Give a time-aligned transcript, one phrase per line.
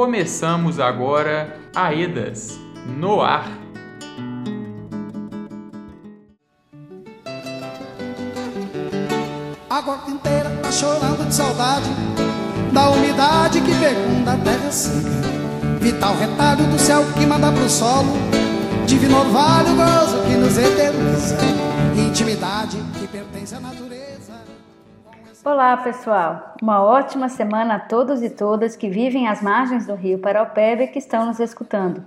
[0.00, 2.58] Começamos agora Aedas
[2.98, 3.46] no ar.
[9.68, 11.90] Água inteira tá chorando de saudade
[12.72, 15.10] da umidade que fecunda a terra seca.
[15.82, 18.08] Vital retalho do céu que manda pro solo,
[18.86, 21.36] divino orvalho gozo que nos eterniza,
[21.94, 23.89] intimidade que pertence à natureza.
[25.42, 26.54] Olá, pessoal.
[26.60, 30.86] Uma ótima semana a todos e todas que vivem às margens do rio Paraupeba e
[30.86, 32.04] que estão nos escutando.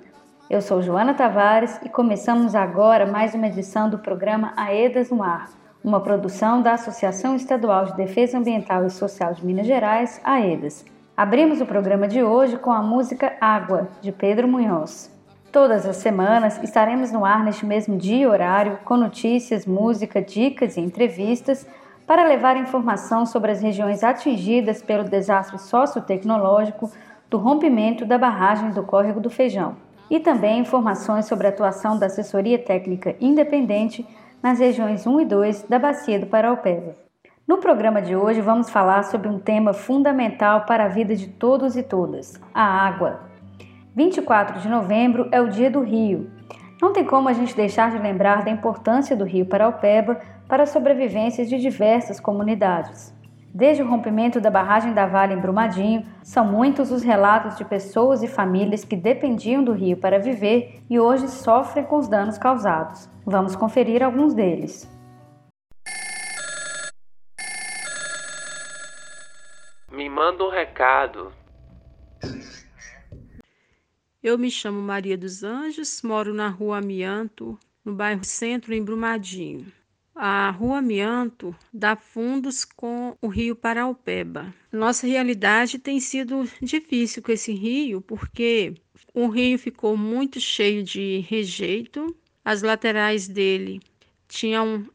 [0.48, 5.50] Eu sou Joana Tavares e começamos agora mais uma edição do programa Aedas no Ar,
[5.84, 10.86] uma produção da Associação Estadual de Defesa Ambiental e Social de Minas Gerais, AEDAS.
[11.18, 15.12] Abrimos o programa de hoje com a música Água, de Pedro Munhoz.
[15.52, 20.78] Todas as semanas estaremos no ar neste mesmo dia e horário, com notícias, música, dicas
[20.78, 21.66] e entrevistas
[22.06, 26.92] para levar informação sobre as regiões atingidas pelo desastre sociotecnológico
[27.30, 29.76] do rompimento da barragem do Córrego do Feijão
[30.10, 34.06] e também informações sobre a atuação da assessoria técnica independente
[34.42, 36.96] nas regiões 1 e 2 da Bacia do Paraupeba.
[37.48, 41.76] No programa de hoje vamos falar sobre um tema fundamental para a vida de todos
[41.76, 43.22] e todas: a água.
[43.96, 46.30] 24 de novembro é o Dia do Rio.
[46.82, 50.68] Não tem como a gente deixar de lembrar da importância do Rio Paraupeba para a
[50.68, 53.14] sobrevivência de diversas comunidades.
[53.56, 58.24] Desde o rompimento da barragem da Vale em Brumadinho, são muitos os relatos de pessoas
[58.24, 63.08] e famílias que dependiam do rio para viver e hoje sofrem com os danos causados.
[63.24, 64.90] Vamos conferir alguns deles.
[69.92, 71.32] Me manda um recado.
[74.24, 79.72] Eu me chamo Maria dos Anjos, moro na rua Amianto, no bairro Centro, em Brumadinho.
[80.16, 84.54] A Rua Amianto dá fundos com o rio Paraupeba.
[84.72, 88.76] Nossa realidade tem sido difícil com esse rio, porque
[89.12, 92.16] o rio ficou muito cheio de rejeito,
[92.46, 93.82] as laterais dele
[94.28, 94.88] tinham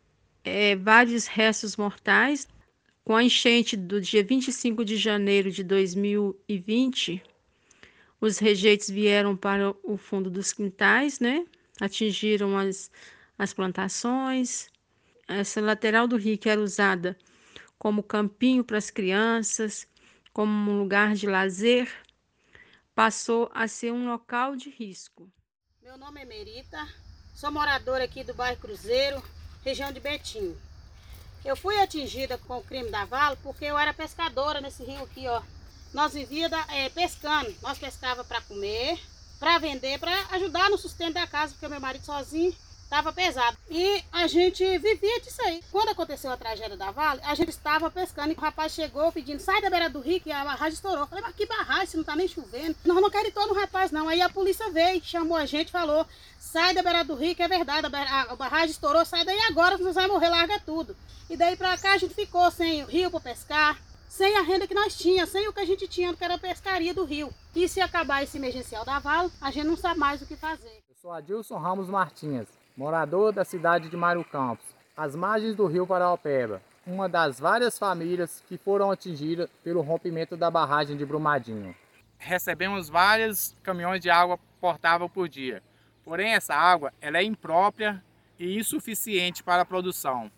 [0.44, 2.46] é, vários restos mortais.
[3.04, 7.22] Com a enchente do dia 25 de janeiro de 2020,
[8.20, 11.44] os rejeitos vieram para o fundo dos quintais, né?
[11.80, 12.90] Atingiram as,
[13.38, 14.68] as plantações,
[15.28, 17.16] essa lateral do rio que era usada
[17.78, 19.86] como campinho para as crianças,
[20.32, 21.88] como um lugar de lazer,
[22.94, 25.30] passou a ser um local de risco.
[25.82, 26.88] Meu nome é Merita,
[27.34, 29.22] sou moradora aqui do bairro Cruzeiro,
[29.64, 30.56] região de Betim.
[31.44, 35.28] Eu fui atingida com o crime da vala porque eu era pescadora nesse rio aqui,
[35.28, 35.40] ó.
[35.94, 38.98] Nós vivíamos é, pescando, nós pescava para comer,
[39.38, 42.54] para vender, para ajudar no sustento da casa, porque meu marido sozinho
[42.88, 43.56] Tava pesado.
[43.70, 45.62] E a gente vivia disso aí.
[45.70, 49.40] Quando aconteceu a tragédia da Vale, a gente estava pescando e o rapaz chegou pedindo,
[49.40, 51.06] sai da beira do rio que a barragem estourou.
[51.06, 52.74] Falei, mas que barragem, se não tá nem chovendo.
[52.86, 54.08] Nós não queremos todo no rapaz, não.
[54.08, 56.06] Aí a polícia veio, chamou a gente falou,
[56.38, 59.92] sai da beira do rio, que é verdade, a, barragem estourou, sai daí agora, você
[59.92, 60.96] vai morrer, larga tudo.
[61.28, 63.78] E daí pra cá a gente ficou sem rio para pescar,
[64.08, 66.38] sem a renda que nós tínhamos, sem o que a gente tinha, que era a
[66.38, 67.30] pescaria do rio.
[67.54, 70.82] E se acabar esse emergencial da Vale, a gente não sabe mais o que fazer.
[70.88, 74.64] Eu sou Adilson Ramos Martins morador da cidade de Mário Campos,
[74.96, 80.48] às margens do rio Paraupeba, uma das várias famílias que foram atingidas pelo rompimento da
[80.48, 81.74] barragem de Brumadinho.
[82.18, 85.60] Recebemos vários caminhões de água portável por dia,
[86.04, 88.00] porém essa água ela é imprópria
[88.38, 90.30] e insuficiente para a produção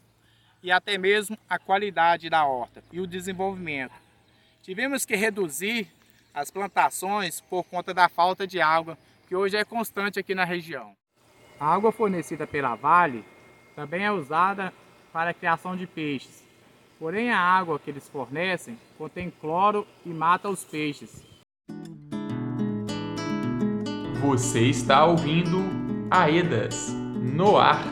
[0.62, 3.92] e até mesmo a qualidade da horta e o desenvolvimento.
[4.62, 5.92] Tivemos que reduzir
[6.32, 8.96] as plantações por conta da falta de água
[9.28, 10.98] que hoje é constante aqui na região.
[11.60, 13.22] A água fornecida pela Vale
[13.76, 14.72] também é usada
[15.12, 16.42] para a criação de peixes.
[16.98, 21.22] Porém, a água que eles fornecem contém cloro e mata os peixes.
[24.22, 25.58] Você está ouvindo
[26.10, 27.84] Aedas no ar.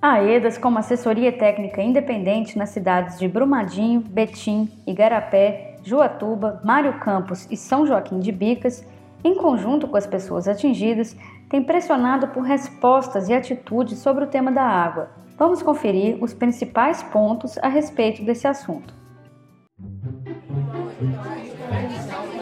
[0.00, 7.48] A Aedas, como assessoria técnica independente nas cidades de Brumadinho, Betim, Igarapé, Juatuba, Mário Campos
[7.50, 8.86] e São Joaquim de Bicas,
[9.24, 11.16] em conjunto com as pessoas atingidas,
[11.48, 15.10] tem pressionado por respostas e atitudes sobre o tema da água.
[15.38, 18.94] Vamos conferir os principais pontos a respeito desse assunto.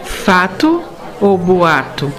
[0.02, 0.82] Fato
[1.20, 2.10] ou boato?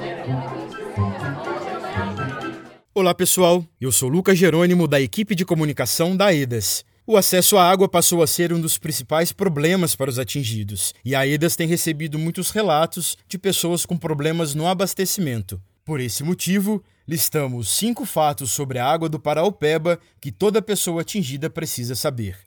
[2.96, 6.86] Olá pessoal, eu sou Lucas Jerônimo da equipe de comunicação da EDAS.
[7.06, 11.14] O acesso à água passou a ser um dos principais problemas para os atingidos, e
[11.14, 15.62] a EDAS tem recebido muitos relatos de pessoas com problemas no abastecimento.
[15.84, 21.50] Por esse motivo, listamos cinco fatos sobre a água do Paraupeba que toda pessoa atingida
[21.50, 22.38] precisa saber.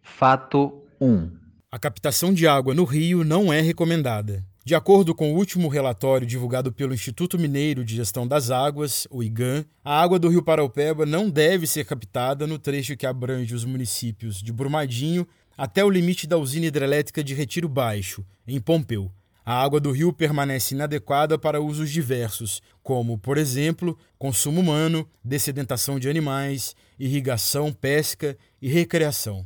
[0.00, 1.30] Fato 1.
[1.70, 4.42] A captação de água no rio não é recomendada.
[4.64, 9.20] De acordo com o último relatório divulgado pelo Instituto Mineiro de Gestão das Águas, o
[9.20, 13.64] IGAM, a água do rio Paraupeba não deve ser captada no trecho que abrange os
[13.64, 15.26] municípios de Brumadinho
[15.58, 19.10] até o limite da usina hidrelétrica de Retiro Baixo, em Pompeu.
[19.44, 25.98] A água do rio permanece inadequada para usos diversos, como, por exemplo, consumo humano, dessedentação
[25.98, 29.44] de animais, irrigação, pesca e recreação.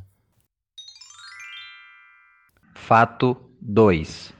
[2.75, 4.36] Fato 2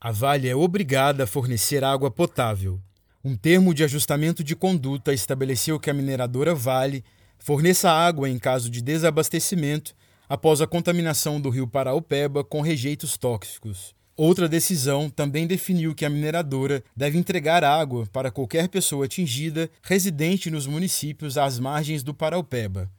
[0.00, 2.80] a Vale é obrigada a fornecer água potável.
[3.22, 7.04] Um termo de ajustamento de conduta estabeleceu que a mineradora Vale
[7.38, 9.94] forneça água em caso de desabastecimento
[10.26, 13.94] após a contaminação do rio Paraupeba com rejeitos tóxicos.
[14.16, 20.50] Outra decisão também definiu que a mineradora deve entregar água para qualquer pessoa atingida residente
[20.50, 22.90] nos municípios às margens do Paraupeba.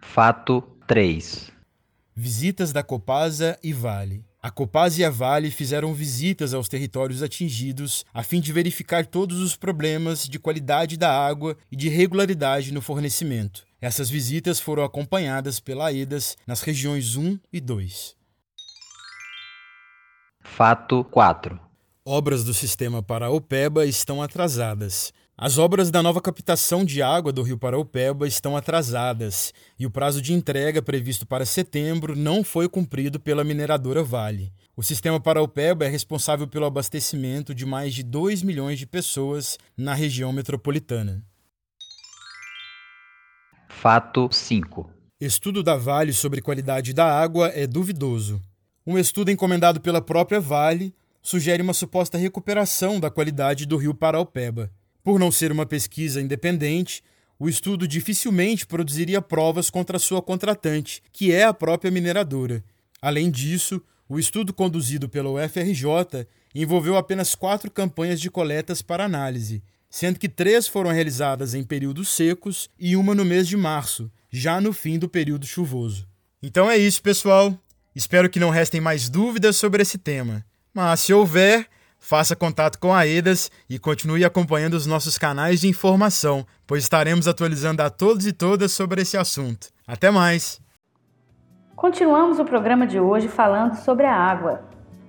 [0.00, 1.57] Fato 3
[2.20, 4.24] Visitas da Copasa e Vale.
[4.42, 9.38] A Copasa e a Vale fizeram visitas aos territórios atingidos a fim de verificar todos
[9.38, 13.64] os problemas de qualidade da água e de regularidade no fornecimento.
[13.80, 18.16] Essas visitas foram acompanhadas pela AEDAS nas regiões 1 e 2.
[20.40, 21.60] Fato 4.
[22.04, 25.12] Obras do sistema Paraupeba estão atrasadas.
[25.40, 30.20] As obras da nova captação de água do Rio Paraupeba estão atrasadas e o prazo
[30.20, 34.52] de entrega previsto para setembro não foi cumprido pela mineradora Vale.
[34.76, 39.94] O sistema Paraupeba é responsável pelo abastecimento de mais de 2 milhões de pessoas na
[39.94, 41.22] região metropolitana.
[43.68, 44.90] Fato 5.
[45.20, 48.42] Estudo da Vale sobre qualidade da água é duvidoso.
[48.84, 50.92] Um estudo encomendado pela própria Vale
[51.22, 54.68] sugere uma suposta recuperação da qualidade do rio Paraupeba.
[55.08, 57.02] Por não ser uma pesquisa independente,
[57.38, 62.62] o estudo dificilmente produziria provas contra sua contratante, que é a própria mineradora.
[63.00, 69.62] Além disso, o estudo conduzido pela UFRJ envolveu apenas quatro campanhas de coletas para análise,
[69.88, 74.60] sendo que três foram realizadas em períodos secos e uma no mês de março, já
[74.60, 76.06] no fim do período chuvoso.
[76.42, 77.58] Então é isso, pessoal.
[77.96, 80.44] Espero que não restem mais dúvidas sobre esse tema.
[80.74, 81.66] Mas se houver,
[81.98, 87.26] Faça contato com a EDAS e continue acompanhando os nossos canais de informação, pois estaremos
[87.26, 89.68] atualizando a todos e todas sobre esse assunto.
[89.86, 90.60] Até mais!
[91.74, 94.62] Continuamos o programa de hoje falando sobre a água.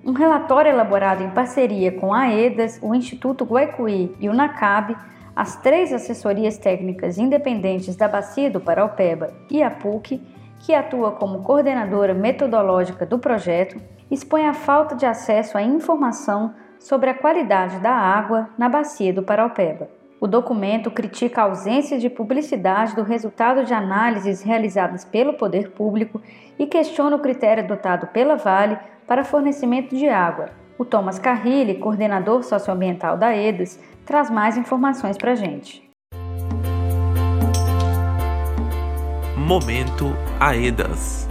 [0.04, 4.96] Um relatório elaborado em parceria com a EDAS, o Instituto Guaicuí e o NACAB,
[5.34, 10.20] as três assessorias técnicas independentes da Bacia do Paraupeba e a PUC,
[10.58, 17.10] que atua como coordenadora metodológica do projeto, expõe a falta de acesso à informação sobre
[17.10, 19.88] a qualidade da água na bacia do Paraupeba.
[20.18, 26.20] O documento critica a ausência de publicidade do resultado de análises realizadas pelo poder público
[26.58, 30.50] e questiona o critério adotado pela Vale para fornecimento de água.
[30.78, 35.88] O Thomas Carrilli, coordenador socioambiental da EDAS, traz mais informações para a gente.
[39.36, 41.29] Momento AEDAS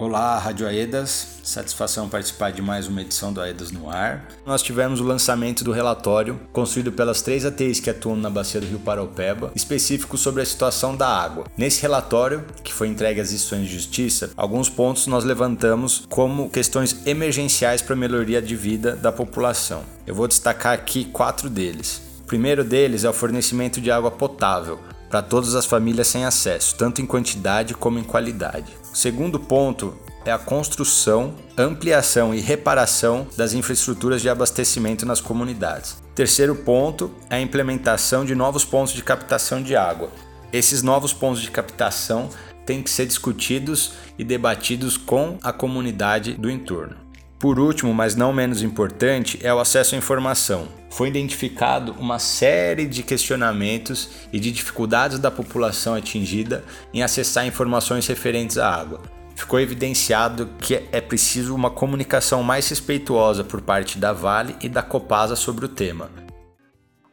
[0.00, 1.40] Olá, Rádio Aedas.
[1.44, 4.26] Satisfação participar de mais uma edição do Aedas no Ar.
[4.46, 8.66] Nós tivemos o lançamento do relatório construído pelas três ATIs que atuam na bacia do
[8.66, 11.44] Rio Paraupeba, específico sobre a situação da água.
[11.54, 17.06] Nesse relatório, que foi entregue às instituições de justiça, alguns pontos nós levantamos como questões
[17.06, 19.82] emergenciais para a melhoria de vida da população.
[20.06, 22.00] Eu vou destacar aqui quatro deles.
[22.22, 26.76] O primeiro deles é o fornecimento de água potável para todas as famílias sem acesso,
[26.76, 28.72] tanto em quantidade como em qualidade.
[28.92, 35.96] O segundo ponto é a construção, ampliação e reparação das infraestruturas de abastecimento nas comunidades.
[36.14, 40.10] Terceiro ponto é a implementação de novos pontos de captação de água.
[40.52, 42.28] Esses novos pontos de captação
[42.64, 46.96] têm que ser discutidos e debatidos com a comunidade do entorno.
[47.40, 50.68] Por último, mas não menos importante, é o acesso à informação.
[50.90, 58.06] Foi identificado uma série de questionamentos e de dificuldades da população atingida em acessar informações
[58.06, 59.00] referentes à água
[59.40, 64.82] ficou evidenciado que é preciso uma comunicação mais respeituosa por parte da Vale e da
[64.82, 66.10] Copasa sobre o tema.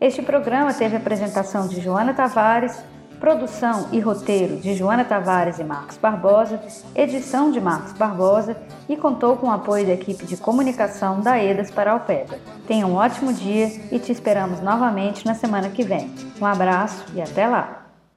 [0.00, 2.82] Este programa teve apresentação de Joana Tavares
[3.20, 6.60] Produção e roteiro de Joana Tavares e Marcos Barbosa,
[6.94, 8.56] edição de Marcos Barbosa
[8.88, 12.38] e contou com o apoio da equipe de comunicação da EDAS para Alpeda.
[12.66, 16.14] Tenha um ótimo dia e te esperamos novamente na semana que vem.
[16.40, 17.83] Um abraço e até lá!